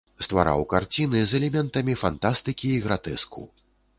[0.27, 3.41] Ствараў карціны з элементамі фантастыкі і гратэску.